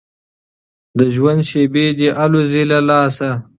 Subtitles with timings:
[0.97, 3.29] د ژوندون شېبې دي الوزي له لاسه